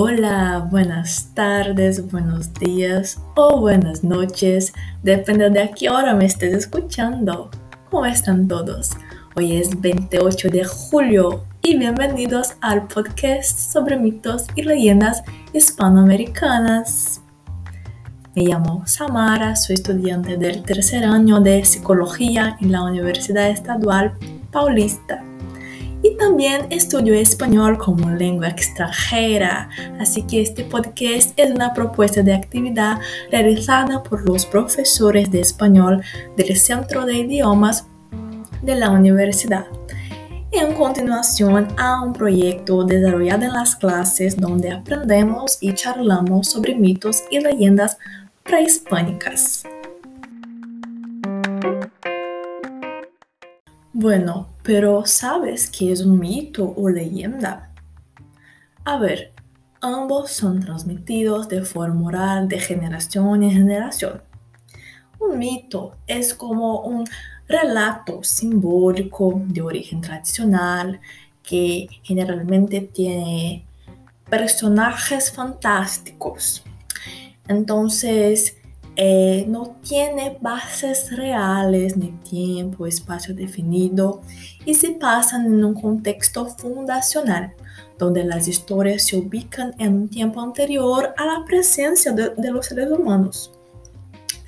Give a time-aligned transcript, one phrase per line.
[0.00, 4.72] Hola, buenas tardes, buenos días o buenas noches,
[5.02, 7.50] depende de a qué hora me estés escuchando.
[7.90, 8.92] ¿Cómo están todos?
[9.34, 17.20] Hoy es 28 de julio y bienvenidos al podcast sobre mitos y leyendas hispanoamericanas.
[18.36, 24.12] Me llamo Samara, soy estudiante del tercer año de psicología en la Universidad Estadual
[24.52, 25.24] Paulista
[26.18, 32.98] también estudio español como lengua extranjera, así que este podcast es una propuesta de actividad
[33.30, 36.02] realizada por los profesores de español
[36.36, 37.86] del Centro de Idiomas
[38.62, 39.66] de la universidad.
[40.50, 47.22] En continuación a un proyecto desarrollado en las clases donde aprendemos y charlamos sobre mitos
[47.30, 47.98] y leyendas
[48.42, 49.64] prehispánicas.
[54.00, 57.72] Bueno, pero ¿sabes qué es un mito o leyenda?
[58.84, 59.32] A ver,
[59.80, 64.22] ambos son transmitidos de forma oral de generación en generación.
[65.18, 67.08] Un mito es como un
[67.48, 71.00] relato simbólico de origen tradicional
[71.42, 73.66] que generalmente tiene
[74.30, 76.62] personajes fantásticos.
[77.48, 78.57] Entonces,
[79.00, 84.22] eh, no tiene bases reales ni tiempo, espacio definido
[84.64, 87.54] y se pasan en un contexto fundacional,
[87.96, 92.66] donde las historias se ubican en un tiempo anterior a la presencia de, de los
[92.66, 93.52] seres humanos.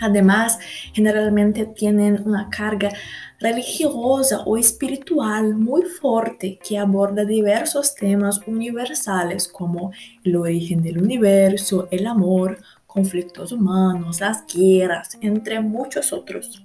[0.01, 0.59] Además,
[0.95, 2.91] generalmente tienen una carga
[3.39, 9.93] religiosa o espiritual muy fuerte que aborda diversos temas universales como
[10.25, 12.59] el origen del universo, el amor,
[12.93, 16.65] conflictos humanos, las guerras, entre muchos otros.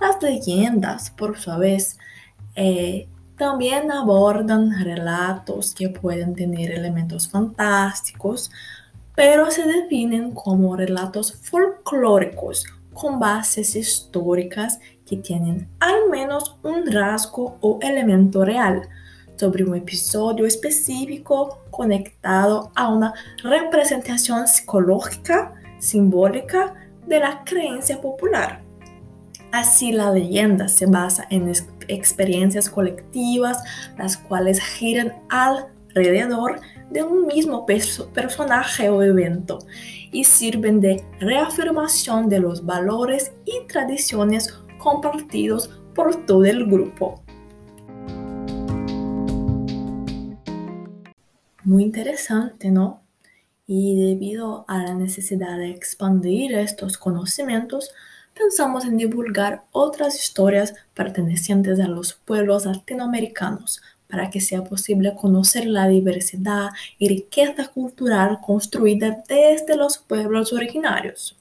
[0.00, 1.98] Las leyendas, por su vez,
[2.54, 8.50] eh, también abordan relatos que pueden tener elementos fantásticos,
[9.14, 12.64] pero se definen como relatos folclóricos
[12.94, 18.88] con bases históricas que tienen al menos un rasgo o elemento real,
[19.36, 26.74] sobre un episodio específico conectado a una representación psicológica, simbólica
[27.06, 28.62] de la creencia popular.
[29.52, 31.52] Así la leyenda se basa en
[31.88, 33.62] experiencias colectivas,
[33.96, 36.60] las cuales giran alrededor
[36.90, 39.58] de un mismo personaje o evento
[40.12, 47.25] y sirven de reafirmación de los valores y tradiciones compartidos por todo el grupo.
[51.66, 53.02] Muy interesante, ¿no?
[53.66, 57.90] Y debido a la necesidad de expandir estos conocimientos,
[58.34, 65.66] pensamos en divulgar otras historias pertenecientes a los pueblos latinoamericanos para que sea posible conocer
[65.66, 71.36] la diversidad y riqueza cultural construida desde los pueblos originarios.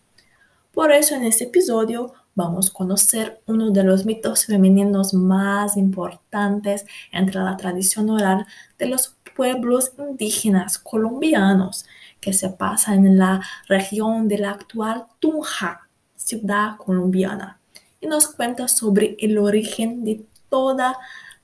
[0.73, 6.85] Por eso en este episodio vamos a conocer uno de los mitos femeninos más importantes
[7.11, 8.45] entre la tradición oral
[8.77, 11.85] de los pueblos indígenas colombianos
[12.19, 17.59] que se pasan en la región de la actual Tunja, ciudad colombiana,
[18.01, 20.97] y nos cuenta sobre el origen de toda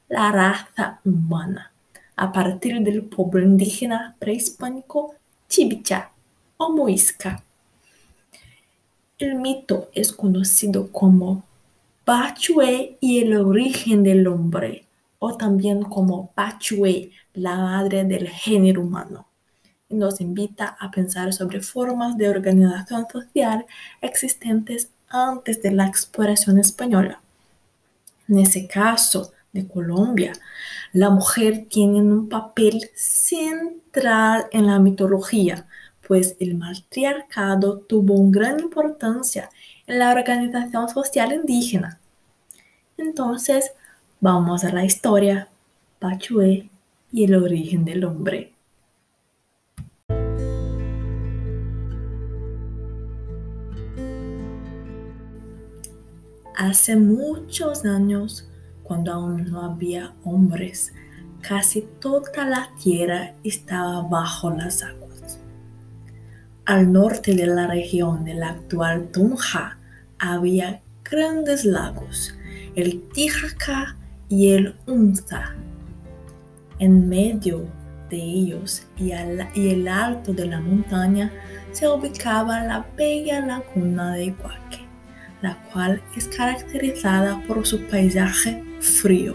[0.09, 1.72] la raza humana
[2.16, 5.16] a partir del pueblo indígena prehispánico
[5.47, 6.12] Chibicha
[6.58, 7.44] o Muisca.
[9.21, 11.43] El mito es conocido como
[12.05, 14.87] Pachue y el origen del hombre,
[15.19, 19.27] o también como Pachue, la madre del género humano.
[19.89, 23.67] Nos invita a pensar sobre formas de organización social
[24.01, 27.21] existentes antes de la exploración española.
[28.27, 30.33] En ese caso de Colombia,
[30.93, 35.67] la mujer tiene un papel central en la mitología,
[36.07, 39.50] pues el matriarcado tuvo una gran importancia
[39.88, 42.00] en la organización social indígena.
[42.97, 43.72] Entonces,
[44.23, 45.47] Vamos a la historia,
[45.97, 46.70] Pachué
[47.11, 48.53] y el origen del hombre.
[56.55, 58.47] Hace muchos años,
[58.84, 60.93] cuando aún no había hombres,
[61.41, 65.10] casi toda la tierra estaba bajo las aguas.
[66.66, 69.79] Al norte de la región de la actual Tunja
[70.19, 72.35] había grandes lagos,
[72.75, 73.97] el Tijacá
[74.29, 75.55] y el Unza.
[76.78, 77.66] En medio
[78.11, 81.31] de ellos y, el alto de la montaña
[81.72, 84.85] se ubicaba la bella laguna de Iguaque,
[85.41, 89.34] la cual es caracterizada por su paisaje frío.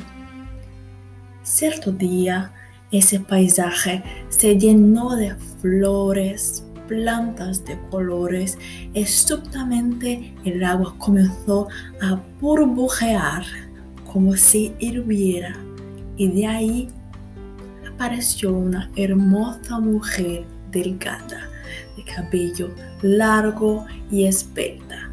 [1.43, 2.53] Cierto día,
[2.93, 8.59] Ese paisaje se llenó de flores, plantas de colores
[8.95, 11.69] y súbitamente el agua comenzó
[12.01, 13.45] a burbujear
[14.13, 15.57] como si hirviera
[16.17, 16.89] y de ahí
[17.87, 21.49] apareció una hermosa mujer delgada
[21.97, 22.71] de cabello
[23.03, 25.11] largo y esbelta.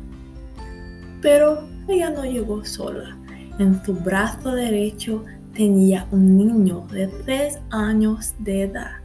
[1.21, 3.17] Pero ella no llegó sola.
[3.59, 5.23] En su brazo derecho
[5.53, 9.02] tenía un niño de tres años de edad.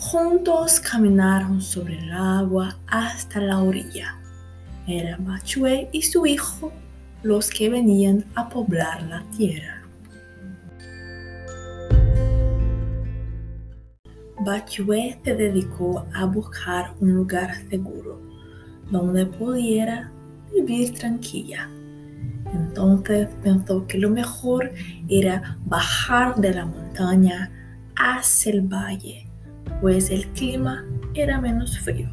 [0.00, 4.16] Juntos caminaron sobre el agua hasta la orilla.
[4.86, 6.72] Era Machue y su hijo
[7.22, 9.82] los que venían a poblar la tierra.
[14.40, 18.22] Bachue se dedicó a buscar un lugar seguro
[18.90, 20.10] donde pudiera
[20.50, 21.68] vivir tranquila.
[22.54, 24.72] Entonces pensó que lo mejor
[25.10, 27.52] era bajar de la montaña
[27.94, 29.29] hacia el valle,
[29.80, 30.84] pues el clima
[31.14, 32.08] era menos frío.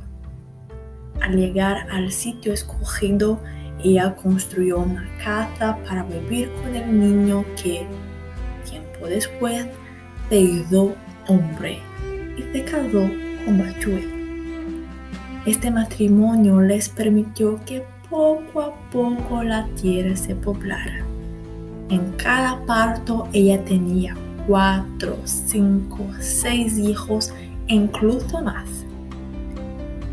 [1.22, 3.40] Al llegar al sitio escogido,
[3.84, 7.86] ella construyó una casa para vivir con el niño que,
[8.70, 9.68] tiempo después,
[10.30, 10.96] se hizo
[11.28, 11.80] hombre
[12.38, 13.10] y se casó
[13.46, 14.18] con Bachue.
[15.46, 21.06] Este matrimonio les permitió que poco a poco la tierra se poblara.
[21.90, 24.16] En cada parto ella tenía
[24.46, 27.34] cuatro, cinco, seis hijos
[27.68, 28.68] incluso más.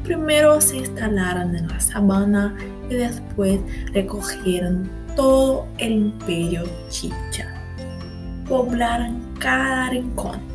[0.02, 2.54] Primero se instalaron en la sabana
[2.90, 3.60] y después
[3.92, 7.54] recogieron todo el imperio chicha.
[8.46, 10.54] Poblaron cada rincón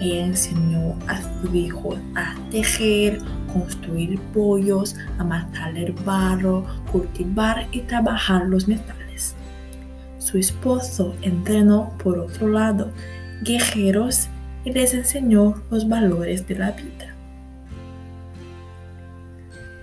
[0.00, 3.20] ella enseñó a su hijo a tejer,
[3.52, 9.34] construir pollos, amasar el barro, cultivar y trabajar los metales.
[10.18, 12.90] Su esposo entrenó por otro lado
[13.42, 14.28] guerreros
[14.64, 17.14] y les enseñó los valores de la vida.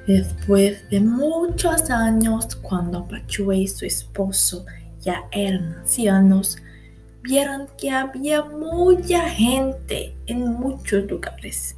[0.07, 4.65] Después de muchos años, cuando Pachue y su esposo
[5.01, 6.57] ya eran ancianos,
[7.23, 11.75] vieron que había mucha gente en muchos lugares.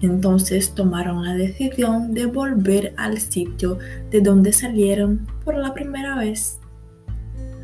[0.00, 3.78] Entonces tomaron la decisión de volver al sitio
[4.10, 6.58] de donde salieron por la primera vez.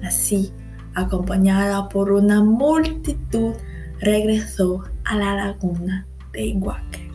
[0.03, 0.53] Así,
[0.95, 3.55] acompañada por una multitud,
[4.01, 7.11] regresó a la laguna de Iguaque.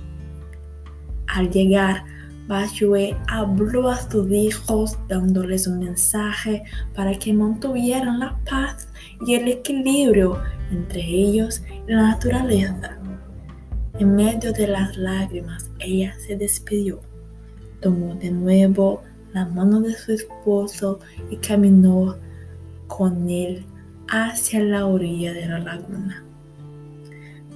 [1.28, 2.04] Al llegar,
[2.48, 6.64] Bashue habló a sus hijos dándoles un mensaje
[6.94, 8.90] para que mantuvieran la paz
[9.26, 10.42] y el equilibrio
[10.72, 12.98] entre ellos y la naturaleza.
[14.00, 17.00] En medio de las lágrimas, ella se despidió,
[17.82, 19.02] tomó de nuevo
[19.34, 21.00] la mano de su esposo
[21.30, 22.18] y caminó
[22.88, 23.66] con él
[24.10, 26.26] hacia la orilla de la laguna.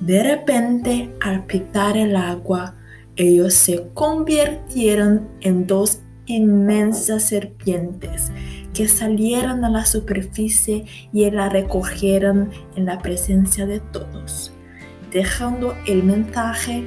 [0.05, 2.75] De repente, al pitar el agua,
[3.15, 8.31] ellos se convirtieron en dos inmensas serpientes
[8.71, 14.51] que salieron a la superficie y la recogieron en la presencia de todos,
[15.11, 16.83] dejando el mensaje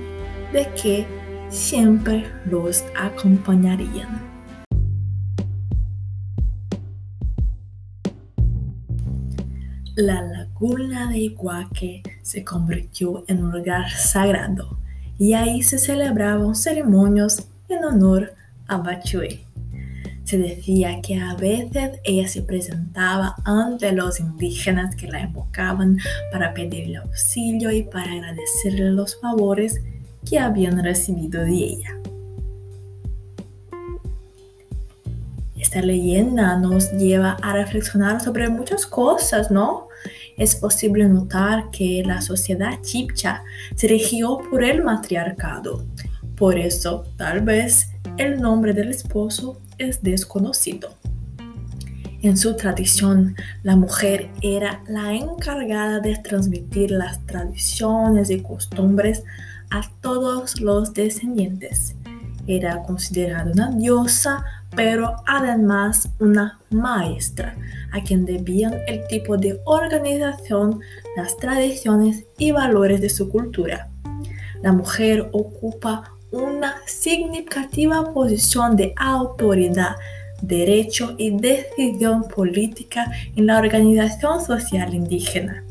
[0.52, 1.04] de que
[1.48, 4.28] siempre los acompañarían.
[9.96, 14.76] La laguna de Iguaque se convirtió en un lugar sagrado
[15.18, 18.34] y ahí se celebraban ceremonias en honor
[18.66, 19.46] a Bachue.
[20.24, 25.96] Se decía que a veces ella se presentaba ante los indígenas que la invocaban
[26.30, 29.80] para pedirle auxilio y para agradecerle los favores
[30.28, 31.96] que habían recibido de ella.
[35.58, 39.87] Esta leyenda nos lleva a reflexionar sobre muchas cosas, ¿no?
[40.38, 43.42] Es posible notar que la sociedad chipcha
[43.74, 45.84] se regió por el matriarcado.
[46.36, 50.96] Por eso, tal vez, el nombre del esposo es desconocido.
[52.20, 59.22] En su tradición, la mujer era la encargada de transmitir las tradiciones y costumbres
[59.70, 61.94] a todos los descendientes.
[62.48, 64.44] Era considerada una diosa,
[64.74, 67.56] pero además una maestra,
[67.92, 70.80] a quien debían el tipo de organización,
[71.16, 73.90] las tradiciones y valores de su cultura.
[74.62, 79.96] La mujer ocupa una significativa posición de autoridad,
[80.42, 85.64] derecho y decisión política en la organización social indígena,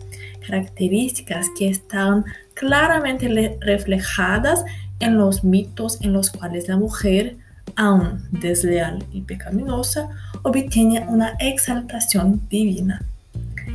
[0.45, 4.65] características que están claramente reflejadas
[4.99, 7.37] en los mitos en los cuales la mujer,
[7.75, 10.09] aún desleal y pecaminosa,
[10.43, 13.01] obtiene una exaltación divina.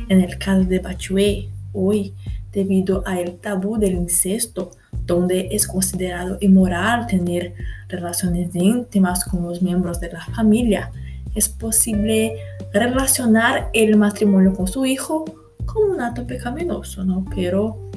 [0.09, 2.13] En el caso de Bachue, hoy
[2.51, 4.71] debido al tabú del incesto,
[5.05, 7.53] donde es considerado inmoral tener
[7.89, 10.91] relaciones íntimas con los miembros de la familia.
[11.35, 12.35] Es posible
[12.71, 15.25] relacionar el matrimonio con su hijo
[15.65, 17.25] como un acto pecaminoso, ¿no?
[17.35, 17.91] Pero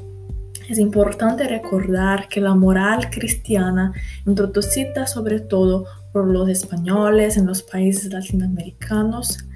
[0.69, 3.93] es importante recordar que la moral cristiana,
[4.27, 9.47] introducida sobre todo por los españoles en los países latinoamericanos,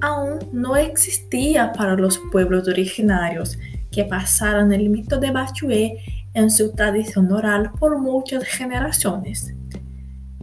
[0.00, 3.58] aún no existía para los pueblos originarios
[3.90, 5.98] que pasaron el mito de Bachué
[6.34, 9.54] en su tradición oral por muchas generaciones.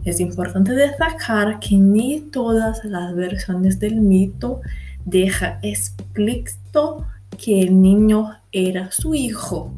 [0.04, 4.62] Es importante destacar que ni todas las versiones del mito
[5.04, 7.06] deja explícito
[7.38, 9.72] que el niño era su hijo,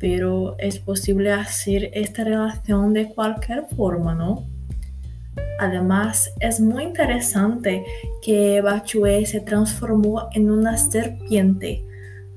[0.00, 4.46] pero es posible hacer esta relación de cualquier forma, ¿no?
[5.60, 7.84] Además, es muy interesante
[8.22, 11.84] que Bachué se transformó en una serpiente,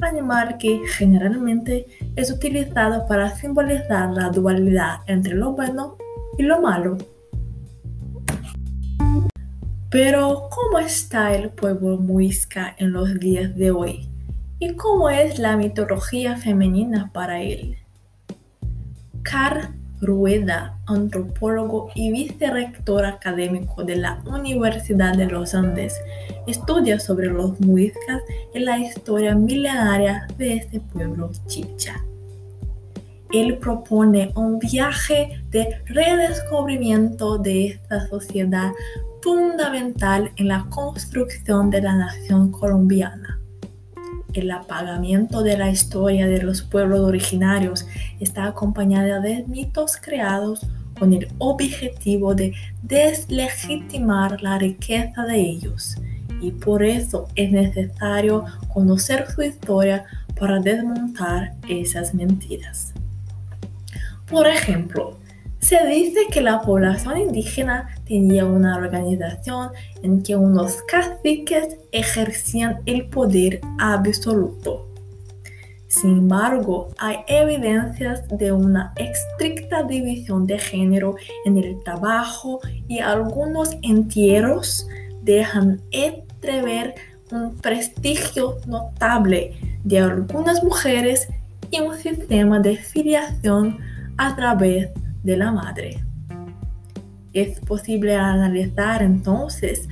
[0.02, 5.98] animal que generalmente es utilizado para simbolizar la dualidad entre lo bueno
[6.38, 6.98] y lo malo.
[9.90, 14.13] Pero, ¿cómo está el pueblo muisca en los días de hoy?
[14.66, 17.76] ¿Y cómo es la mitología femenina para él?
[19.22, 26.00] Car Rueda, antropólogo y vicerrector académico de la Universidad de los Andes,
[26.48, 28.22] estudia sobre los muiscas
[28.56, 32.02] y la historia milenaria de este pueblo chicha.
[33.34, 38.72] Él propone un viaje de redescubrimiento de esta sociedad
[39.22, 43.23] fundamental en la construcción de la nación colombiana
[44.34, 47.86] el apagamiento de la historia de los pueblos originarios
[48.20, 50.66] está acompañada de mitos creados
[51.00, 55.98] con el objetivo de deslegitimar la riqueza de ellos.
[56.42, 60.06] Y por eso es necesario conocer su historia
[60.40, 62.94] para desmontar esas mentiras.
[64.30, 65.18] Por ejemplo,
[65.64, 69.70] se dice que la población indígena tenía una organización
[70.02, 74.90] en que unos caciques ejercían el poder absoluto.
[75.88, 81.16] Sin embargo, hay evidencias de una estricta división de género
[81.46, 84.86] en el trabajo y algunos entierros
[85.22, 86.96] dejan entrever
[87.32, 89.54] un prestigio notable
[89.86, 91.30] de algunas mujeres
[91.72, 93.78] y un sistema de filiación
[94.18, 96.04] a través de la madre.
[97.34, 99.88] Es posible analizar entonces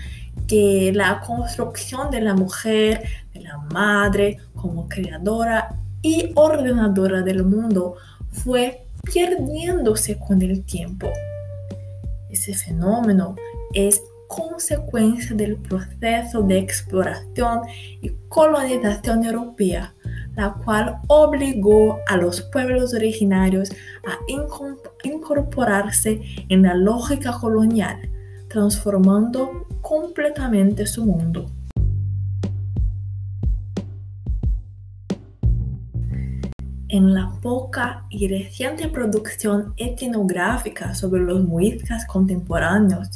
[0.48, 7.96] que la construcción de la mujer, de la madre como creadora y ordenadora del mundo
[8.32, 11.10] fue perdiéndose con el tiempo.
[12.30, 13.36] Ese fenómeno
[13.74, 17.62] es consecuencia del proceso de exploración
[18.02, 19.94] y colonización europea
[20.36, 23.70] la cual obligó a los pueblos originarios
[24.06, 24.18] a
[25.04, 28.10] incorporarse en la lógica colonial,
[28.48, 31.50] transformando completamente su mundo.
[36.88, 43.10] En la poca y reciente producción etnográfica sobre los muiscas contemporáneos,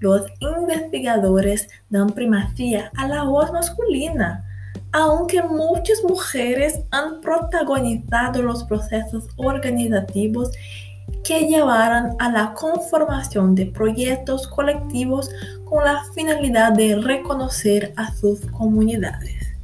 [0.00, 4.45] los investigadores dan primacía a la voz masculina
[4.92, 10.50] aunque muchas mujeres han protagonizado los procesos organizativos
[11.24, 15.30] que llevaron a la conformación de proyectos colectivos
[15.64, 19.54] con la finalidad de reconocer a sus comunidades.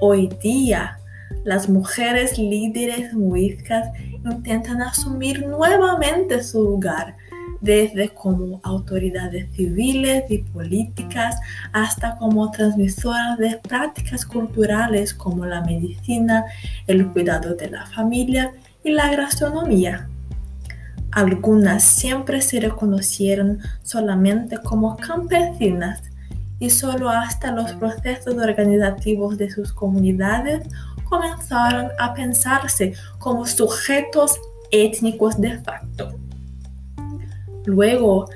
[0.00, 0.98] Hoy día,
[1.44, 3.88] las mujeres líderes muiscas
[4.24, 7.16] intentan asumir nuevamente su lugar
[7.62, 11.36] desde como autoridades civiles y políticas
[11.72, 16.44] hasta como transmisoras de prácticas culturales como la medicina,
[16.86, 18.52] el cuidado de la familia
[18.84, 20.08] y la gastronomía.
[21.12, 26.02] Algunas siempre se reconocieron solamente como campesinas
[26.58, 30.66] y solo hasta los procesos organizativos de sus comunidades
[31.04, 34.40] comenzaron a pensarse como sujetos
[34.70, 36.18] étnicos de facto.
[37.64, 38.28] Luego,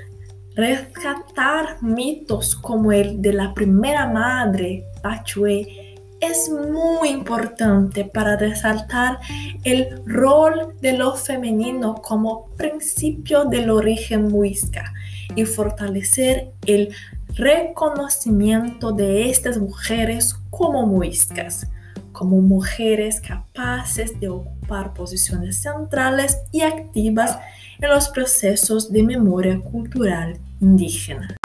[0.55, 9.19] rescatar mitos como el de la primera madre, Pachue, es muy importante para resaltar
[9.63, 14.93] el rol de lo femenino como principio del origen muisca
[15.35, 16.93] y fortalecer el
[17.35, 21.67] reconocimiento de estas mujeres como muiscas,
[22.11, 27.37] como mujeres capaces de ocupar posiciones centrales y activas
[27.79, 31.37] en los procesos de memoria cultural indígena.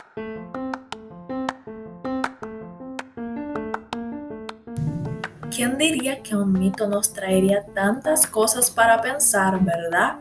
[5.54, 10.16] ¿quién diría que un mito nos traería tantas cosas para pensar, verdad?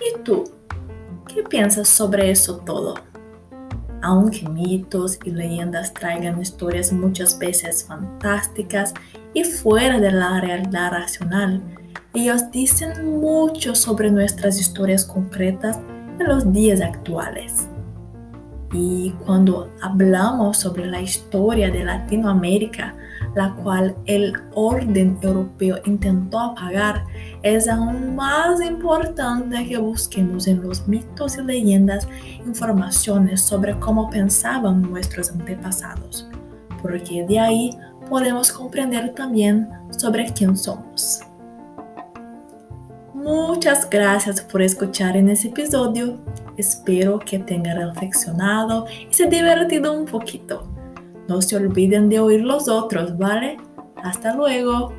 [0.00, 0.44] ¿Y tú?
[1.28, 2.94] ¿Qué piensas sobre eso todo?
[4.02, 8.94] Aunque mitos y leyendas traigan historias muchas veces fantásticas
[9.34, 11.62] y fuera de la realidad racional,
[12.14, 15.78] ellos dicen mucho sobre nuestras historias concretas
[16.18, 17.68] en los días actuales.
[18.72, 22.94] Y cuando hablamos sobre la historia de Latinoamérica,
[23.34, 27.04] la cual el orden europeo intentó apagar,
[27.42, 32.08] es aún más importante que busquemos en los mitos y leyendas
[32.46, 36.28] informaciones sobre cómo pensaban nuestros antepasados,
[36.80, 37.70] porque de ahí
[38.08, 41.22] podemos comprender también sobre quién somos.
[43.24, 46.18] Muchas gracias por escuchar en ese episodio.
[46.58, 50.68] Espero que tengan reflexionado y se divertido un poquito.
[51.26, 53.56] No se olviden de oír los otros, ¿vale?
[53.96, 54.92] Hasta luego.